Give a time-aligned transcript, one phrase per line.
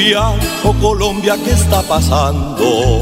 [0.00, 0.32] Colombia,
[0.64, 3.00] oh Colombia, ¿qué está pasando?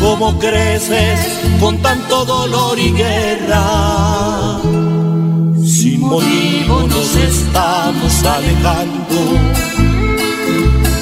[0.00, 1.20] ¿Cómo creces
[1.60, 4.58] con tanto dolor y guerra?
[5.62, 9.38] Sin motivo nos estamos alejando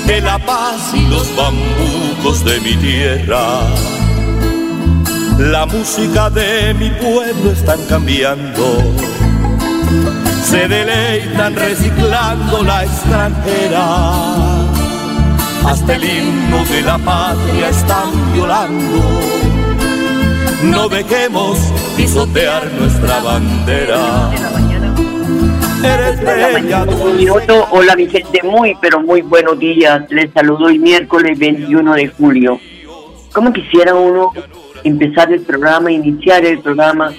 [0.08, 3.60] de la paz y los bambucos de mi tierra.
[5.38, 8.92] La música de mi pueblo están cambiando
[10.52, 13.84] se deleitan reciclando la extranjera.
[15.64, 19.00] Hasta el himno de la patria están violando.
[20.64, 21.58] No dejemos
[21.96, 24.30] pisotear nuestra bandera.
[27.02, 27.68] Un minuto.
[27.70, 30.02] Hola mi gente, muy pero muy buenos días.
[30.10, 32.60] Les saludo hoy miércoles 21 de julio.
[33.32, 34.32] ¿Cómo quisiera uno
[34.84, 37.12] empezar el programa, iniciar el programa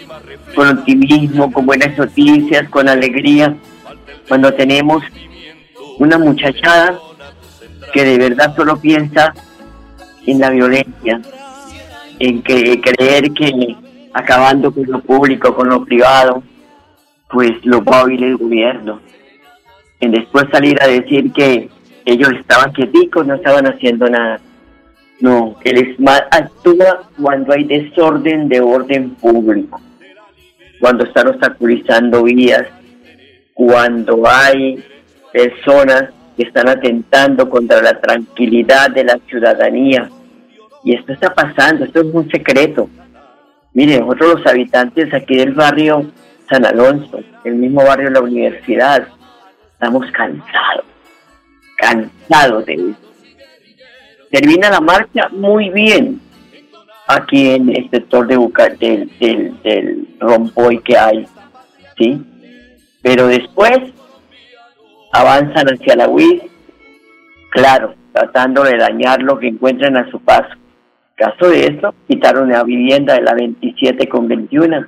[0.56, 3.56] con optimismo, con buenas noticias, con alegría,
[4.28, 5.04] cuando tenemos
[6.00, 6.98] una muchachada
[7.94, 9.34] que de verdad solo piensa
[10.26, 11.22] en la violencia,
[12.20, 13.76] en que creer que
[14.14, 16.44] acabando con lo público, con lo privado,
[17.30, 19.00] pues lo va a el gobierno.
[20.00, 21.70] En después salir a decir que
[22.06, 24.40] ellos estaban quieticos, no estaban haciendo nada.
[25.20, 29.80] No, el ESMAD actúa cuando hay desorden de orden público,
[30.80, 32.68] cuando están obstaculizando vías,
[33.54, 34.84] cuando hay
[35.32, 40.10] personas que están atentando contra la tranquilidad de la ciudadanía.
[40.84, 42.90] Y esto está pasando, esto es un secreto.
[43.74, 46.12] Mire, nosotros los habitantes aquí del barrio
[46.50, 49.08] San Alonso, el mismo barrio de la universidad,
[49.74, 50.86] estamos cansados,
[51.78, 53.13] cansados de esto.
[54.34, 56.20] Termina la marcha muy bien
[57.08, 61.28] aquí en el sector de Buca, del, del, del rompoy que hay,
[61.96, 62.20] ¿sí?
[63.04, 63.78] Pero después
[65.12, 66.42] avanzan hacia la UIS,
[67.52, 70.56] claro, tratando de dañar lo que encuentran a su paso.
[71.16, 74.88] Caso de esto, quitaron la vivienda de la 27 con 21.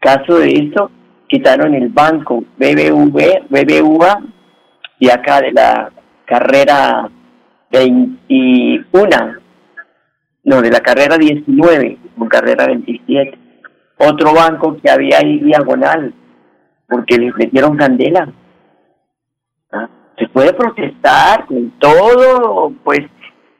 [0.00, 0.90] Caso de esto,
[1.28, 4.22] quitaron el banco BBV, BBVA
[4.98, 5.90] y acá de la
[6.26, 7.08] carrera
[7.70, 9.08] 21,
[10.44, 13.38] no, de la carrera 19 con carrera 27.
[13.98, 16.14] Otro banco que había ahí diagonal,
[16.88, 18.32] porque les metieron candela.
[19.72, 19.88] ¿Ah?
[20.18, 23.00] Se puede protestar con todo, pues,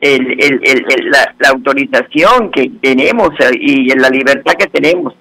[0.00, 5.15] el, el, el, el- la, la autorización que tenemos eh, y la libertad que tenemos.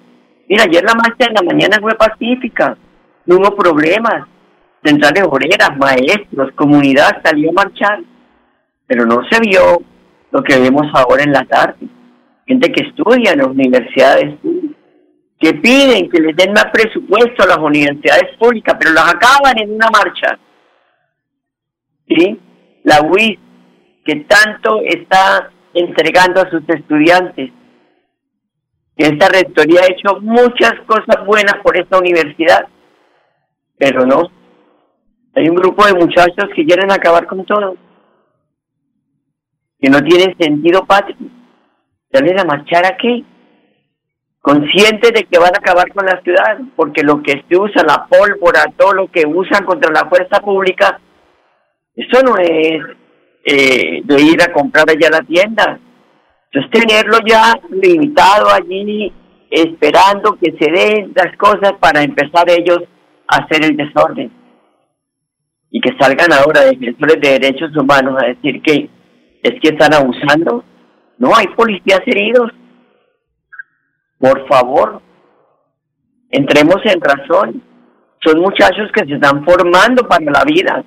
[0.48, 2.76] Mira, ayer la marcha en la mañana fue pacífica,
[3.26, 4.26] no hubo problemas.
[4.82, 8.00] Centrales obreras, maestros, comunidad salió a marchar,
[8.90, 9.80] pero no se vio
[10.32, 11.86] lo que vemos ahora en la tarde.
[12.44, 14.76] Gente que estudia en las universidades públicas,
[15.38, 19.76] que piden que les den más presupuesto a las universidades públicas, pero las acaban en
[19.76, 20.36] una marcha.
[22.08, 22.40] ¿Sí?
[22.82, 23.38] La UIS,
[24.04, 27.52] que tanto está entregando a sus estudiantes,
[28.96, 32.66] esta rectoría ha hecho muchas cosas buenas por esta universidad,
[33.78, 34.32] pero no.
[35.36, 37.76] Hay un grupo de muchachos que quieren acabar con todo,
[39.80, 41.16] que no tienen sentido patrio.
[42.12, 43.24] ¿Salen a marchar aquí?
[44.40, 48.06] Conscientes de que van a acabar con la ciudad, porque lo que se usa, la
[48.06, 51.00] pólvora, todo lo que usan contra la fuerza pública,
[51.94, 52.80] eso no es
[53.44, 55.78] eh, de ir a comprar allá la tienda.
[56.50, 59.12] Eso es tenerlo ya limitado allí,
[59.50, 62.80] esperando que se den las cosas para empezar ellos
[63.28, 64.32] a hacer el desorden.
[65.70, 68.90] Y que salgan ahora defensores de derechos humanos a decir que
[69.42, 70.64] es que están abusando.
[71.18, 72.50] No, hay policías heridos.
[74.18, 75.02] Por favor,
[76.30, 77.62] entremos en razón.
[78.22, 80.84] Son muchachos que se están formando para la vida.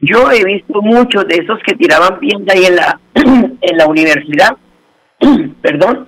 [0.00, 4.56] Yo he visto muchos de esos que tiraban piedra ahí en la, en la universidad,
[5.62, 6.06] perdón,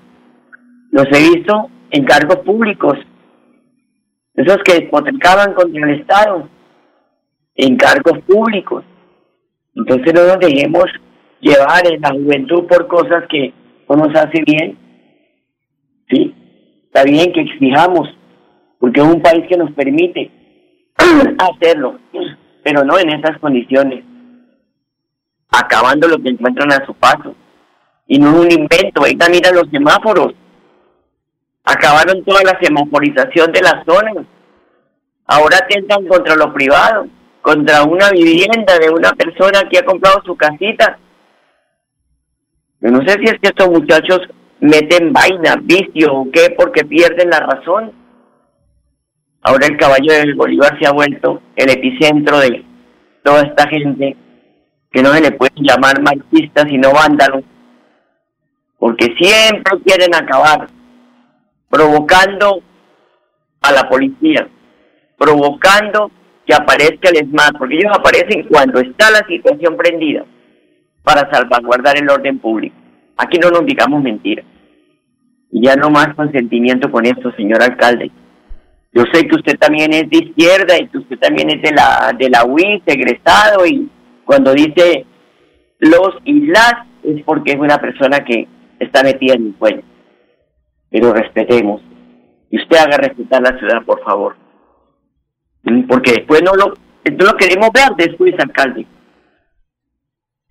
[0.90, 2.98] los he visto en cargos públicos,
[4.34, 6.48] esos que hipotecaban contra el Estado,
[7.54, 8.84] en cargos públicos.
[9.74, 10.84] Entonces no nos dejemos
[11.40, 13.52] llevar en la juventud por cosas que
[13.88, 14.78] no nos hace bien.
[16.08, 16.34] Sí,
[16.86, 18.08] está bien que exijamos,
[18.78, 20.30] porque es un país que nos permite
[21.38, 21.98] hacerlo,
[22.62, 24.04] pero no en esas condiciones,
[25.50, 27.34] acabando lo que encuentran a su paso.
[28.08, 30.32] Y no es un invento, ahí mira los semáforos.
[31.64, 34.24] Acabaron toda la semaforización de las zonas.
[35.26, 37.08] Ahora atentan contra lo privado,
[37.42, 41.00] contra una vivienda de una persona que ha comprado su casita.
[42.80, 44.20] Yo no sé si es que estos muchachos
[44.60, 47.92] meten vaina, vicio o qué, porque pierden la razón.
[49.42, 52.64] Ahora el caballo del Bolívar se ha vuelto el epicentro de
[53.22, 54.16] toda esta gente
[54.90, 57.44] que no se le pueden llamar marxistas sino vándalos,
[58.78, 60.68] porque siempre quieren acabar
[61.68, 62.60] provocando
[63.62, 64.48] a la policía,
[65.16, 66.10] provocando
[66.46, 70.24] que aparezca el ESMAD, porque ellos aparecen cuando está la situación prendida
[71.06, 72.74] para salvaguardar el orden público.
[73.16, 74.44] Aquí no nos digamos mentiras.
[75.52, 78.10] Y ya no más consentimiento con esto, señor alcalde.
[78.92, 82.12] Yo sé que usted también es de izquierda y que usted también es de la
[82.18, 83.88] de la UIS, egresado, y
[84.24, 85.06] cuando dice
[85.78, 86.74] los y las
[87.04, 88.48] es porque es una persona que
[88.80, 89.82] está metida en el cuello.
[90.90, 91.82] Pero respetemos.
[92.50, 94.34] Y usted haga respetar la ciudad, por favor.
[95.88, 98.86] Porque después no lo, no lo queremos ver después, alcalde.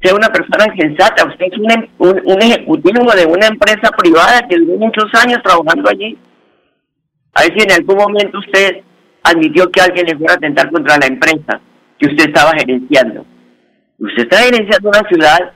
[0.06, 4.48] Sea una persona sensata, usted es un, em, un, un ejecutivo de una empresa privada
[4.48, 6.16] que duró muchos años trabajando allí
[7.36, 8.82] a ver si en algún momento usted
[9.24, 11.60] admitió que alguien le fuera a atentar contra la empresa
[12.00, 13.26] que usted estaba gerenciando.
[14.00, 15.52] Usted está gerenciando una ciudad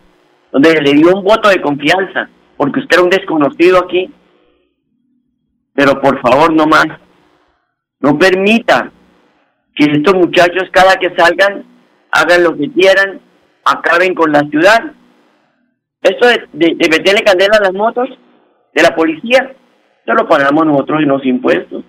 [0.51, 4.13] donde le dio un voto de confianza, porque usted era un desconocido aquí.
[5.73, 6.87] Pero por favor, no más.
[8.01, 8.91] No permita
[9.73, 11.63] que estos muchachos cada que salgan
[12.11, 13.21] hagan lo que quieran,
[13.65, 14.93] acaben con la ciudad.
[16.01, 18.07] Esto de, de meterle candela a las motos
[18.73, 19.55] de la policía,
[20.13, 21.83] lo pagamos nosotros en los impuestos.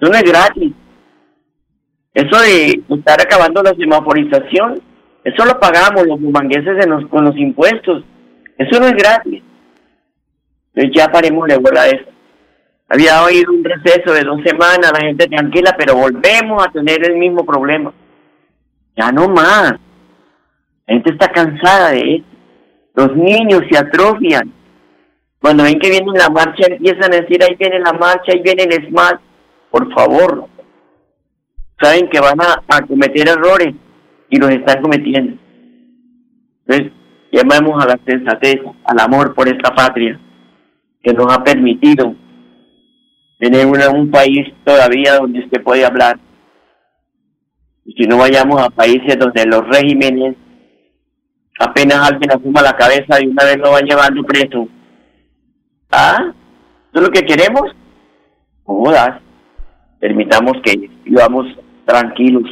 [0.00, 0.72] Eso no es gratis.
[2.14, 4.82] Eso de estar acabando la semaforización,
[5.24, 8.04] eso lo pagamos los bumangueses en con los impuestos.
[8.58, 9.42] Eso no es gratis.
[10.74, 12.10] Entonces ya paremos de bola eso.
[12.88, 17.16] Había oído un receso de dos semanas, la gente tranquila, pero volvemos a tener el
[17.16, 17.92] mismo problema.
[18.96, 19.74] Ya no más.
[20.92, 22.24] Gente está cansada de eso.
[22.94, 24.52] Los niños se atrofian.
[25.40, 28.64] Cuando ven que viene la marcha, empiezan a decir, ahí viene la marcha, ahí viene
[28.64, 29.18] el SMAT.
[29.70, 30.48] Por favor,
[31.80, 33.74] saben que van a, cometer errores
[34.28, 35.38] y los están cometiendo.
[36.66, 36.92] Entonces,
[37.32, 40.20] llamemos a la sensatez, al amor por esta patria
[41.02, 42.14] que nos ha permitido
[43.40, 46.18] tener un país todavía donde usted puede hablar.
[47.86, 50.36] Y si no vayamos a países donde los regímenes
[51.58, 54.68] apenas alguien asuma la cabeza y una vez lo van llevando preso
[55.92, 56.32] ¿Ah?
[56.90, 57.70] ¿Eso es lo que queremos?
[58.64, 59.20] Jodas.
[60.00, 61.46] Permitamos que vivamos
[61.84, 62.48] tranquilos.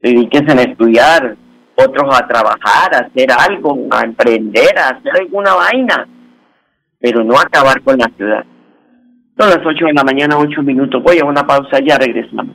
[0.00, 1.36] Dedíquense a estudiar,
[1.74, 6.06] otros a trabajar, a hacer algo, a emprender, a hacer alguna vaina,
[7.00, 8.44] pero no acabar con la ciudad.
[9.38, 11.02] Son las 8 de la mañana, 8 minutos.
[11.02, 12.54] Voy a una pausa, ya regresamos.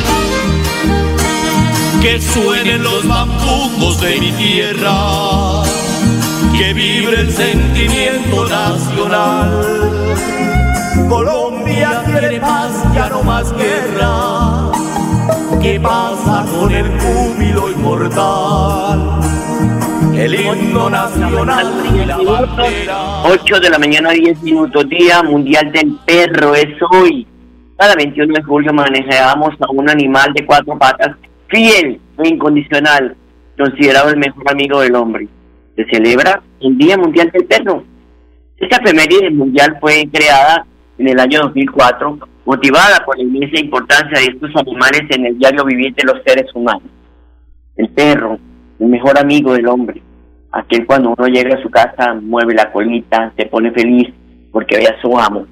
[2.01, 5.61] que suenen los bambucos de mi tierra,
[6.57, 10.15] que vibre el sentimiento nacional.
[11.07, 14.71] Colombia quiere paz, ya no más guerra.
[15.61, 19.19] ¿Qué pasa con el júbilo inmortal?
[20.15, 23.23] El himno nacional y la bandera.
[23.25, 27.27] 8 de la mañana, 10 minutos, Día Mundial del Perro, es hoy.
[27.77, 31.15] Cada 21 de julio manejamos a un animal de cuatro patas
[31.51, 33.15] fiel e incondicional,
[33.57, 35.27] considerado el mejor amigo del hombre.
[35.75, 37.83] Se celebra el Día Mundial del Perro.
[38.57, 40.65] Esta efeméride mundial fue creada
[40.97, 45.65] en el año 2004, motivada por la inmensa importancia de estos animales en el diario
[45.65, 46.83] vivir de los seres humanos.
[47.75, 48.37] El perro,
[48.79, 50.01] el mejor amigo del hombre,
[50.51, 54.09] aquel cuando uno llega a su casa mueve la colita, se pone feliz
[54.51, 55.47] porque ve a su amo.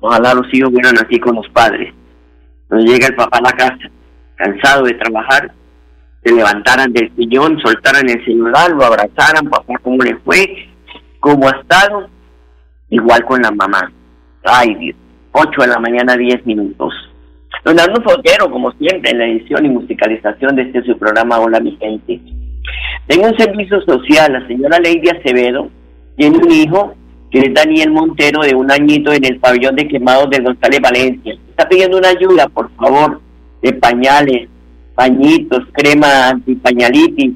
[0.00, 1.92] Ojalá los hijos fueran así con los padres.
[2.68, 3.90] Cuando llega el papá a la casa,
[4.44, 5.52] cansado de trabajar,
[6.22, 10.68] se levantaran del sillón, soltaran el celular, lo abrazaran, papá, ¿cómo le fue?
[11.20, 12.08] ¿Cómo ha estado?
[12.90, 13.90] Igual con la mamá.
[14.44, 14.96] Ay, Dios.
[15.32, 16.92] 8 de la mañana, 10 minutos.
[17.64, 21.60] Don Arno Foguero, como siempre, en la edición y musicalización de este su programa Hola
[21.60, 22.20] mi gente.
[23.06, 25.70] Tengo un servicio social, la señora Lady Acevedo
[26.16, 26.94] tiene un hijo
[27.30, 31.34] que es Daniel Montero de un añito en el pabellón de quemados de González Valencia.
[31.50, 33.20] Está pidiendo una ayuda, por favor,
[33.64, 34.48] de pañales,
[34.94, 37.32] pañitos, crema antipañalitis.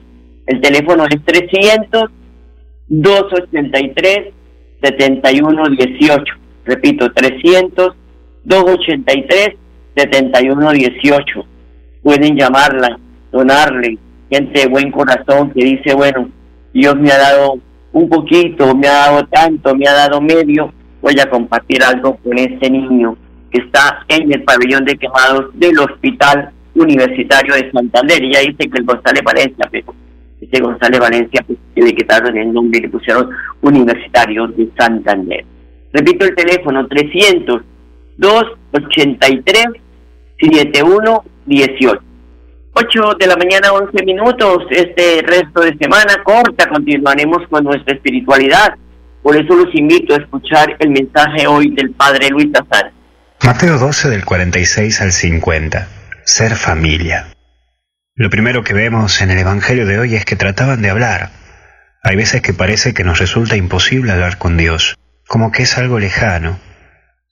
[0.46, 2.04] El teléfono es 300
[2.86, 4.34] 283
[4.82, 6.34] 7118.
[6.66, 7.94] Repito, 300
[8.44, 9.56] 283
[9.96, 11.46] 7118.
[12.02, 12.98] Pueden llamarla,
[13.32, 13.98] donarle,
[14.30, 16.30] gente de buen corazón que dice, bueno,
[16.74, 17.58] Dios me ha dado
[17.92, 22.38] un poquito, me ha dado tanto, me ha dado medio, voy a compartir algo con
[22.38, 23.16] este niño
[23.50, 28.22] que está en el pabellón de quemados del Hospital Universitario de Santander.
[28.22, 29.94] Y ya dice que el González Valencia, pero
[30.40, 35.44] ese González Valencia pues, le quitaron el nombre y le pusieron Universitario de Santander.
[35.92, 37.62] Repito el teléfono, 300
[38.18, 39.66] 283
[40.40, 42.02] 7118.
[42.74, 44.66] 8 de la mañana, 11 minutos.
[44.70, 48.74] Este resto de semana corta continuaremos con nuestra espiritualidad.
[49.22, 52.92] Por eso los invito a escuchar el mensaje hoy del Padre Luis Azar.
[53.42, 55.88] Mateo 12 del 46 al 50.
[56.24, 57.28] Ser familia.
[58.14, 61.30] Lo primero que vemos en el Evangelio de hoy es que trataban de hablar.
[62.02, 65.98] Hay veces que parece que nos resulta imposible hablar con Dios, como que es algo
[65.98, 66.58] lejano.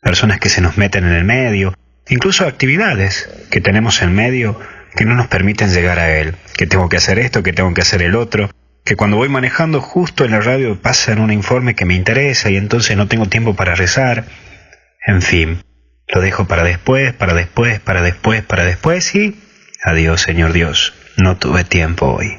[0.01, 1.75] Personas que se nos meten en el medio,
[2.09, 4.59] incluso actividades que tenemos en medio
[4.95, 7.83] que no nos permiten llegar a Él, que tengo que hacer esto, que tengo que
[7.83, 8.51] hacer el otro,
[8.85, 12.57] que cuando voy manejando justo en la radio pasan un informe que me interesa y
[12.57, 14.25] entonces no tengo tiempo para rezar.
[15.05, 15.61] En fin,
[16.09, 19.37] lo dejo para después, para después, para después, para después y
[19.83, 22.39] adiós Señor Dios, no tuve tiempo hoy.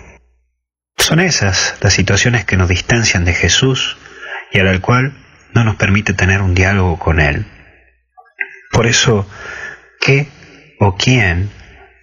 [0.98, 3.98] Son esas las situaciones que nos distancian de Jesús
[4.52, 5.14] y al cual
[5.54, 7.46] no nos permite tener un diálogo con Él.
[8.72, 9.30] Por eso,
[10.00, 10.28] ¿qué
[10.80, 11.50] o quién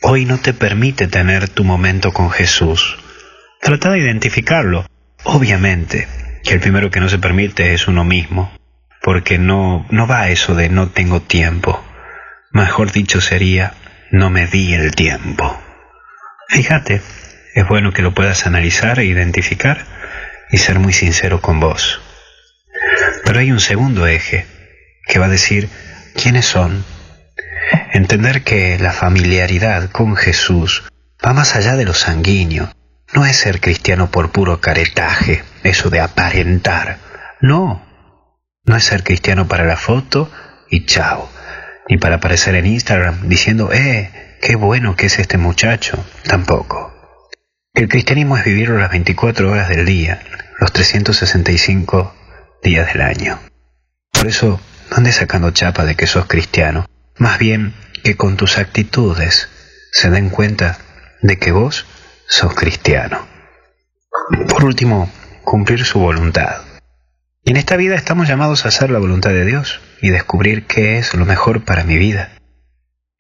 [0.03, 2.97] hoy no te permite tener tu momento con Jesús?
[3.61, 4.87] Trata de identificarlo.
[5.25, 6.07] Obviamente
[6.43, 8.53] que el primero que no se permite es uno mismo
[9.05, 11.85] porque no, no va eso de no tengo tiempo.
[12.53, 13.75] Mejor dicho sería,
[14.11, 15.61] no me di el tiempo.
[16.49, 17.03] Fíjate,
[17.55, 19.85] es bueno que lo puedas analizar e identificar
[20.51, 22.01] y ser muy sincero con vos.
[23.27, 24.47] Pero hay un segundo eje
[25.07, 25.69] que va a decir
[26.15, 26.83] quiénes son.
[27.93, 30.83] Entender que la familiaridad con Jesús
[31.25, 32.73] va más allá de lo sanguíneo.
[33.13, 36.99] No es ser cristiano por puro caretaje, eso de aparentar.
[37.43, 37.94] No,
[38.65, 40.31] no es ser cristiano para la foto
[40.71, 41.31] y chao,
[41.89, 46.93] ni para aparecer en Instagram diciendo, eh, qué bueno que es este muchacho, tampoco.
[47.75, 50.21] El cristianismo es vivirlo las 24 horas del día,
[50.61, 52.15] los 365
[52.63, 53.41] días del año.
[54.13, 56.87] Por eso, no andes sacando chapa de que sos cristiano,
[57.19, 59.49] más bien que con tus actitudes
[59.93, 60.79] se den cuenta
[61.21, 61.87] de que vos
[62.27, 63.27] sos cristiano.
[64.49, 65.11] Por último,
[65.43, 66.74] cumplir su voluntad.
[67.47, 71.13] En esta vida estamos llamados a hacer la voluntad de Dios y descubrir qué es
[71.13, 72.31] lo mejor para mi vida.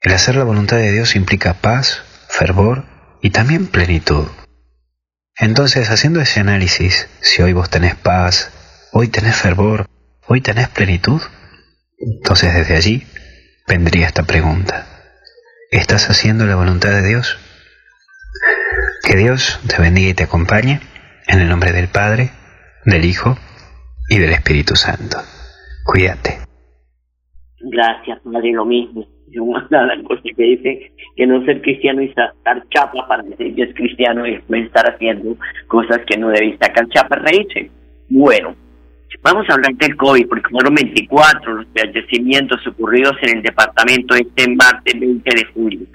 [0.00, 2.87] El hacer la voluntad de Dios implica paz, fervor
[3.21, 4.26] y también plenitud.
[5.37, 8.50] Entonces, haciendo ese análisis, si hoy vos tenés paz,
[8.93, 9.90] hoy tenés fervor,
[10.26, 11.21] hoy tenés plenitud,
[11.99, 13.07] entonces desde allí
[13.69, 14.87] vendría esta pregunta.
[15.71, 17.37] ¿Estás haciendo la voluntad de Dios?
[19.02, 20.81] Que Dios te bendiga y te acompañe
[21.26, 22.31] en el nombre del Padre,
[22.87, 23.38] del Hijo
[24.09, 25.19] y del Espíritu Santo.
[25.85, 26.39] Cuídate.
[27.61, 29.07] Gracias, Padre, lo mismo.
[29.29, 33.63] Yo la cosa que dice que no ser cristiano y sacar chapa para decir que
[33.63, 37.71] es cristiano y estar haciendo cosas que no debí sacar chapa reírse.
[38.09, 38.55] Bueno,
[39.23, 44.49] vamos a hablar del COVID porque fueron 24 los fallecimientos ocurridos en el departamento este
[44.55, 45.87] martes 20 de julio.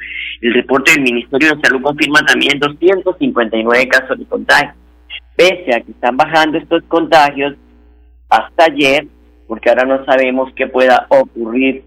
[0.41, 4.73] El reporte del Ministerio de Salud confirma también 259 casos de contagio.
[5.37, 7.55] Pese a que están bajando estos contagios,
[8.29, 9.07] hasta ayer,
[9.47, 11.83] porque ahora no sabemos qué pueda ocurrir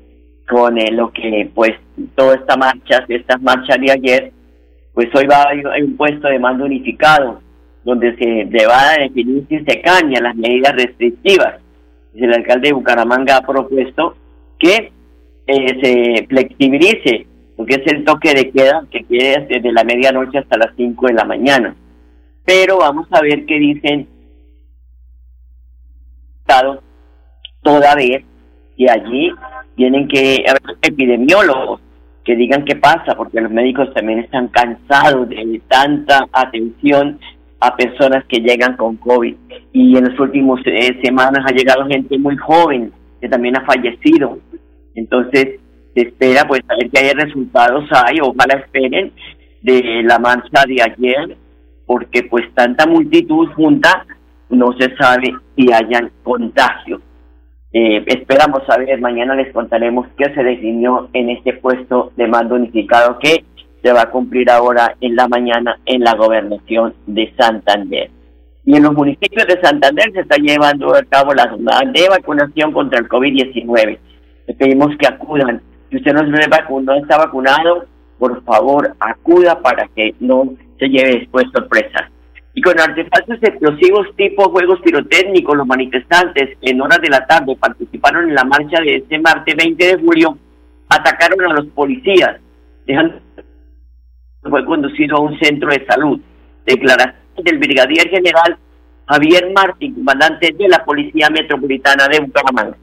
[0.48, 1.72] con eh, lo que pues
[2.14, 4.32] toda esta marcha, estas marchas de ayer,
[4.92, 7.40] pues hoy va a hay un puesto de mando unificado
[7.84, 11.60] donde se va a definir si se cambian las medidas restrictivas.
[12.14, 14.16] El alcalde de Bucaramanga ha propuesto
[14.58, 14.92] que
[15.46, 17.26] eh, se flexibilice
[17.58, 21.06] lo que es el toque de queda, que quede desde la medianoche hasta las 5
[21.08, 21.74] de la mañana.
[22.44, 24.08] Pero vamos a ver qué dicen
[27.62, 28.24] toda vez
[28.76, 29.30] que allí
[29.76, 31.80] tienen que haber epidemiólogos
[32.24, 37.18] que digan qué pasa, porque los médicos también están cansados de tanta atención
[37.60, 39.34] a personas que llegan con COVID.
[39.72, 44.38] Y en las últimas eh, semanas ha llegado gente muy joven que también ha fallecido.
[44.94, 45.60] Entonces,
[45.94, 49.12] se espera pues a ver qué resultados hay, ojalá esperen
[49.62, 51.36] de la marcha de ayer,
[51.86, 54.06] porque pues tanta multitud junta
[54.52, 57.00] no se sabe si hayan contagios.
[57.72, 63.18] Eh, esperamos saber, mañana les contaremos qué se definió en este puesto de mando unificado
[63.18, 63.44] que
[63.82, 68.10] se va a cumplir ahora en la mañana en la gobernación de Santander.
[68.64, 72.72] Y en los municipios de Santander se está llevando a cabo la jornada de vacunación
[72.72, 73.98] contra el COVID-19.
[74.46, 75.62] Les pedimos que acudan.
[75.90, 77.86] Si usted no, no está vacunado,
[78.18, 82.10] por favor, acuda para que no se lleve después sorpresas.
[82.54, 88.28] Y con artefactos explosivos tipo juegos pirotécnicos, los manifestantes en horas de la tarde participaron
[88.28, 90.36] en la marcha de este martes 20 de julio,
[90.88, 92.38] atacaron a los policías,
[92.86, 93.20] dejando
[94.42, 96.20] fue conducido a un centro de salud.
[96.66, 98.58] Declaración del brigadier general
[99.06, 102.76] Javier Martín, comandante de la Policía Metropolitana de Bucaramanga.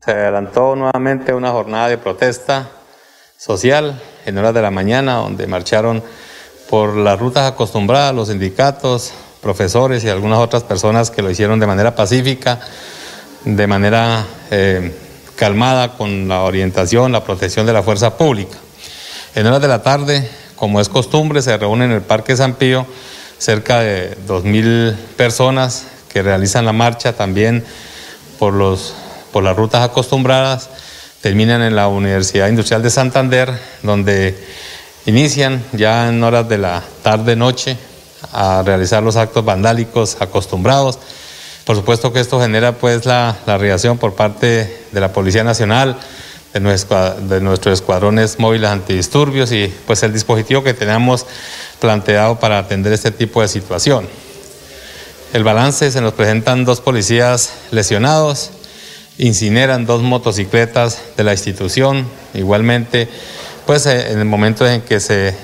[0.00, 2.68] Se adelantó nuevamente una jornada de protesta
[3.36, 6.02] social en horas de la mañana, donde marcharon
[6.72, 9.12] por las rutas acostumbradas los sindicatos,
[9.42, 12.60] profesores y algunas otras personas que lo hicieron de manera pacífica,
[13.44, 14.90] de manera eh,
[15.36, 18.56] calmada, con la orientación, la protección de la fuerza pública.
[19.34, 22.86] En horas de la tarde como es costumbre, se reúnen en el Parque San Pío
[23.36, 27.66] cerca de 2.000 personas que realizan la marcha también
[28.38, 28.94] por, los,
[29.30, 30.70] por las rutas acostumbradas.
[31.20, 34.42] Terminan en la Universidad Industrial de Santander, donde
[35.06, 37.76] inician ya en horas de la tarde-noche
[38.32, 40.98] a realizar los actos vandálicos acostumbrados.
[41.64, 45.96] Por supuesto que esto genera pues la, la reacción por parte de la Policía Nacional,
[46.52, 51.26] de, nuestro, de nuestros escuadrones móviles antidisturbios y pues el dispositivo que tenemos
[51.80, 54.08] planteado para atender este tipo de situación.
[55.32, 58.50] El balance se nos presentan dos policías lesionados,
[59.18, 63.08] incineran dos motocicletas de la institución, igualmente
[63.66, 65.34] pues eh, en el momento en que se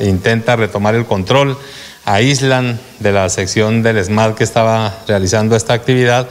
[0.00, 1.56] intenta retomar el control,
[2.04, 6.28] aíslan de la sección del SMAT que estaba realizando esta actividad,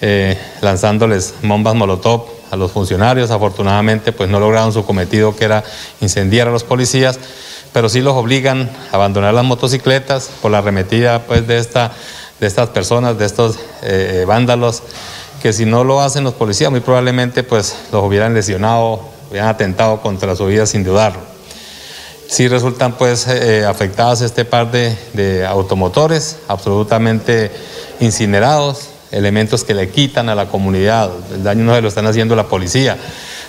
[0.00, 3.30] eh, lanzándoles bombas molotov a los funcionarios.
[3.30, 5.64] Afortunadamente, pues no lograron su cometido que era
[6.00, 7.18] incendiar a los policías,
[7.72, 11.92] pero sí los obligan a abandonar las motocicletas por la arremetida pues, de, esta,
[12.40, 14.82] de estas personas, de estos eh, vándalos,
[15.42, 20.00] que si no lo hacen los policías, muy probablemente pues los hubieran lesionado, hubieran atentado
[20.00, 21.20] contra su vida sin dudarlo.
[22.26, 27.50] Sí resultan pues eh, afectadas este par de, de automotores, absolutamente
[28.00, 31.10] incinerados, elementos que le quitan a la comunidad.
[31.32, 32.98] El daño no se lo están haciendo la policía,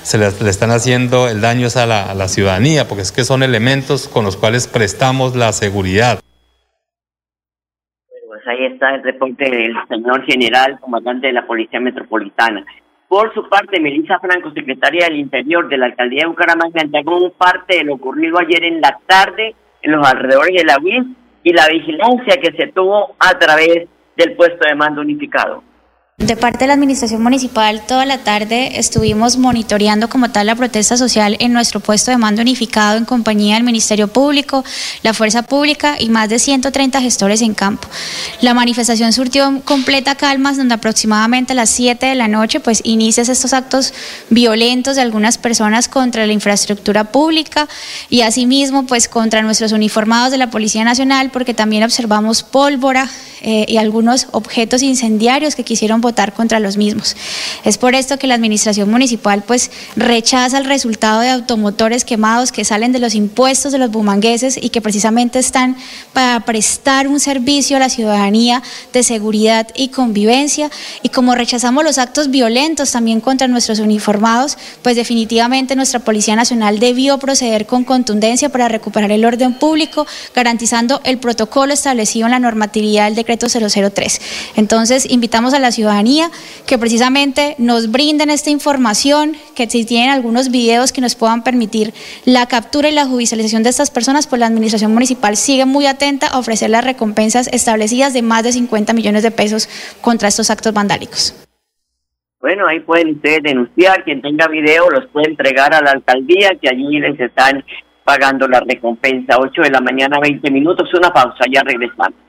[0.03, 4.07] se le, están haciendo el daño a la, la ciudadanía, porque es que son elementos
[4.07, 6.21] con los cuales prestamos la seguridad.
[8.27, 12.65] Pues ahí está el reporte del señor general, comandante de la Policía Metropolitana.
[13.09, 17.31] Por su parte, Melissa Franco, secretaria del Interior de la Alcaldía de Bucaramanga, entregó un
[17.31, 21.07] parte de lo ocurrido ayer en la tarde en los alrededores de la UIS
[21.41, 25.63] y la vigilancia que se tuvo a través del puesto de mando unificado.
[26.19, 30.97] De parte de la Administración Municipal, toda la tarde estuvimos monitoreando como tal la protesta
[30.97, 34.65] social en nuestro puesto de mando unificado en compañía del Ministerio Público,
[35.01, 37.87] la Fuerza Pública y más de 130 gestores en campo.
[38.41, 43.29] La manifestación surtió completa calma, donde aproximadamente a las 7 de la noche pues inicias
[43.29, 43.93] estos actos
[44.29, 47.69] violentos de algunas personas contra la infraestructura pública
[48.09, 53.09] y asimismo pues contra nuestros uniformados de la Policía Nacional porque también observamos pólvora
[53.41, 57.15] eh, y algunos objetos incendiarios que quisieron votar contra los mismos.
[57.63, 62.65] Es por esto que la administración municipal pues rechaza el resultado de automotores quemados que
[62.65, 65.77] salen de los impuestos de los bumangueses y que precisamente están
[66.13, 70.69] para prestar un servicio a la ciudadanía de seguridad y convivencia.
[71.03, 76.79] Y como rechazamos los actos violentos también contra nuestros uniformados, pues definitivamente nuestra Policía Nacional
[76.79, 82.39] debió proceder con contundencia para recuperar el orden público, garantizando el protocolo establecido en la
[82.39, 84.21] normatividad del decreto 003.
[84.55, 85.98] Entonces, invitamos a la ciudadanía
[86.67, 91.93] que precisamente nos brinden esta información, que si tienen algunos videos que nos puedan permitir
[92.25, 96.27] la captura y la judicialización de estas personas, pues la administración municipal sigue muy atenta
[96.27, 99.69] a ofrecer las recompensas establecidas de más de 50 millones de pesos
[100.01, 101.35] contra estos actos vandálicos.
[102.39, 106.69] Bueno, ahí pueden ustedes denunciar, quien tenga video los puede entregar a la alcaldía, que
[106.69, 107.65] allí les están
[108.05, 109.37] pagando la recompensa.
[109.37, 112.28] 8 de la mañana, 20 minutos, una pausa, ya regresamos.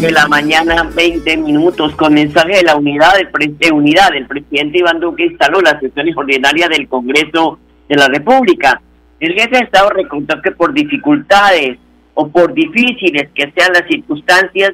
[0.00, 4.14] De la mañana, 20 minutos, con mensaje de la unidad, de unidad.
[4.14, 8.80] El presidente Iván Duque instaló las sesiones ordinarias del Congreso de la República.
[9.18, 11.78] El jefe de Estado reconoció que por dificultades
[12.14, 14.72] o por difíciles que sean las circunstancias,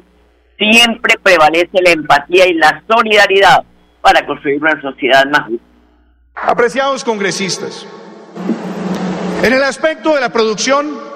[0.57, 3.63] siempre prevalece la empatía y la solidaridad
[4.01, 5.65] para construir una sociedad más justa.
[6.35, 7.87] Apreciados congresistas,
[9.43, 11.06] en el aspecto de la producción,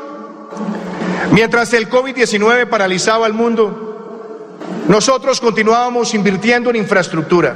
[1.30, 4.58] Mientras el COVID-19 paralizaba al mundo,
[4.88, 7.56] nosotros continuábamos invirtiendo en infraestructura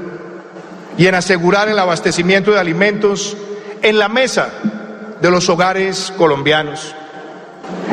[0.97, 3.35] y en asegurar el abastecimiento de alimentos
[3.81, 4.49] en la mesa
[5.19, 6.95] de los hogares colombianos.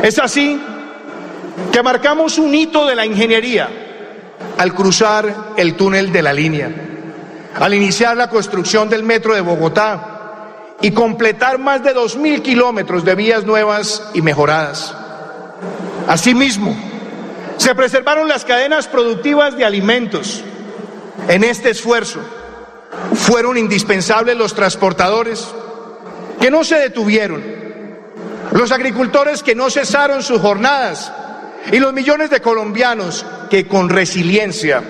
[0.01, 0.61] Es así
[1.71, 3.69] que marcamos un hito de la ingeniería
[4.57, 6.69] al cruzar el túnel de la línea,
[7.59, 13.15] al iniciar la construcción del metro de Bogotá y completar más de 2.000 kilómetros de
[13.15, 14.95] vías nuevas y mejoradas.
[16.07, 16.75] Asimismo,
[17.57, 20.43] se preservaron las cadenas productivas de alimentos.
[21.27, 22.19] En este esfuerzo
[23.13, 25.47] fueron indispensables los transportadores
[26.39, 27.43] que no se detuvieron,
[28.51, 31.11] los agricultores que no cesaron sus jornadas
[31.71, 34.83] y los millones de colombianos que con resiliencia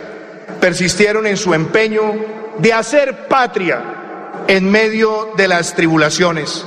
[0.59, 2.01] persistieron en su empeño
[2.57, 3.83] de hacer patria
[4.47, 6.65] en medio de las tribulaciones.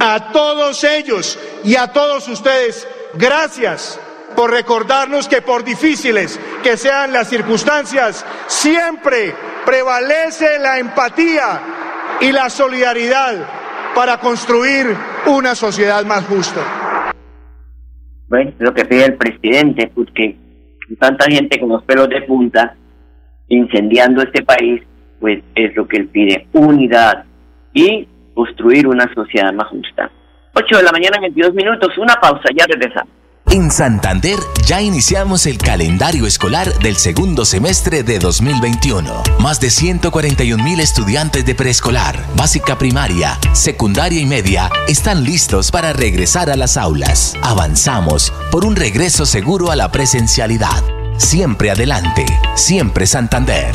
[0.00, 4.00] A todos ellos y a todos ustedes Gracias
[4.36, 9.32] por recordarnos que por difíciles que sean las circunstancias, siempre
[9.64, 11.60] prevalece la empatía
[12.20, 13.34] y la solidaridad
[13.94, 14.86] para construir
[15.26, 16.60] una sociedad más justa.
[18.28, 20.36] Bueno, lo que pide el presidente, porque
[20.98, 22.76] tanta gente con los pelos de punta
[23.48, 24.82] incendiando este país,
[25.18, 27.24] pues es lo que él pide, unidad
[27.72, 30.10] y construir una sociedad más justa.
[30.58, 33.12] 8 de la mañana, 22 minutos, una pausa, ya regresamos.
[33.50, 39.22] En Santander ya iniciamos el calendario escolar del segundo semestre de 2021.
[39.38, 45.94] Más de 141 mil estudiantes de preescolar, básica primaria, secundaria y media están listos para
[45.94, 47.36] regresar a las aulas.
[47.42, 50.82] Avanzamos por un regreso seguro a la presencialidad.
[51.16, 53.74] Siempre adelante, siempre Santander.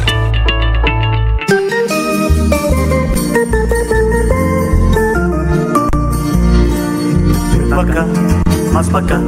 [8.84, 9.22] Más pa' acá.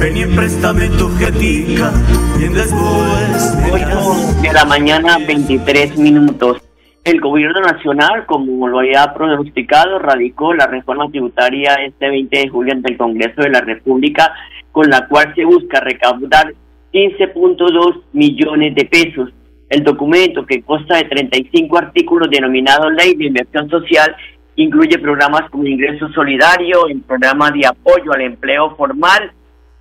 [0.00, 1.92] Ven y préstame tu jetica
[2.38, 3.56] y después...
[3.72, 6.62] 8 de la mañana, 23 minutos.
[7.04, 12.72] El gobierno nacional, como lo había pronosticado, radicó la reforma tributaria este 20 de julio
[12.72, 14.32] ante el Congreso de la República,
[14.72, 16.52] con la cual se busca recaudar
[16.92, 19.30] 15.2 millones de pesos.
[19.68, 24.14] El documento, que consta de 35 artículos denominado Ley de Inversión Social,
[24.60, 29.32] Incluye programas como ingreso solidario, el programa de apoyo al empleo formal,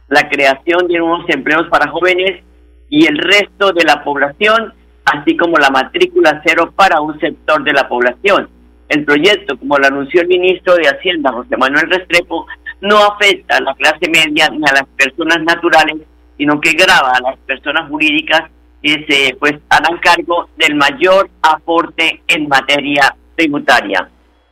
[0.08, 2.42] la creación de nuevos empleos para jóvenes
[2.88, 7.74] y el resto de la población, así como la matrícula cero para un sector de
[7.74, 8.48] la población.
[8.88, 12.48] El proyecto, como lo anunció el ministro de Hacienda, José Manuel Restrepo,
[12.80, 15.98] no afecta a la clase media ni a las personas naturales,
[16.38, 18.44] sino que grava a las personas jurídicas
[18.82, 24.10] que se pues harán cargo del mayor aporte en materia tributaria.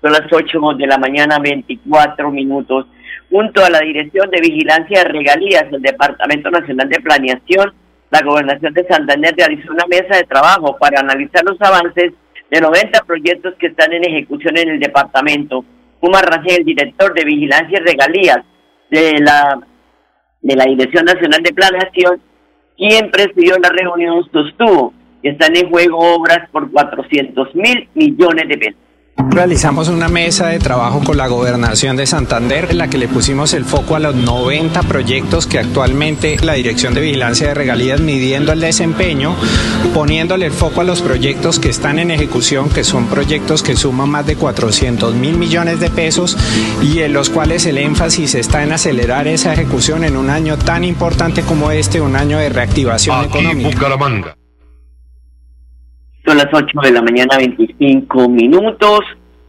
[0.08, 2.86] Son las 8 de la mañana, 24 minutos.
[3.30, 7.74] Junto a la Dirección de Vigilancia de Regalías del Departamento Nacional de Planeación,
[8.10, 12.14] la Gobernación de Santander realizó una mesa de trabajo para analizar los avances
[12.50, 15.66] de 90 proyectos que están en ejecución en el departamento.
[16.00, 18.46] Puma Rangel, el director de Vigilancia y Regalías
[18.90, 19.60] de la,
[20.42, 22.22] de la Dirección Nacional de Planeación,
[22.78, 28.58] quien presidió la reunión, sostuvo que están en juego obras por 400 mil millones de
[28.58, 28.87] pesos.
[29.18, 33.54] Realizamos una mesa de trabajo con la gobernación de Santander en la que le pusimos
[33.54, 38.52] el foco a los 90 proyectos que actualmente la Dirección de Vigilancia de Regalías midiendo
[38.52, 39.36] el desempeño,
[39.94, 44.10] poniéndole el foco a los proyectos que están en ejecución, que son proyectos que suman
[44.10, 46.38] más de 400 mil millones de pesos
[46.82, 50.84] y en los cuales el énfasis está en acelerar esa ejecución en un año tan
[50.84, 54.38] importante como este, un año de reactivación económica.
[56.28, 59.00] Son las 8 de la mañana, 25 minutos.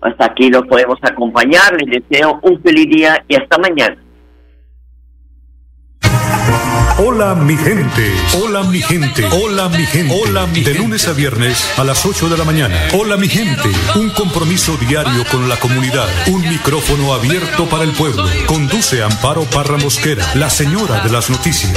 [0.00, 1.76] Hasta aquí lo podemos acompañar.
[1.82, 3.96] Les deseo un feliz día y hasta mañana.
[7.04, 11.78] Hola mi gente, hola mi gente, hola mi gente, hola mi De lunes a viernes
[11.78, 12.76] a las 8 de la mañana.
[12.92, 18.24] Hola mi gente, un compromiso diario con la comunidad, un micrófono abierto para el pueblo.
[18.46, 21.72] Conduce Amparo Parra Mosquera, la señora de las noticias.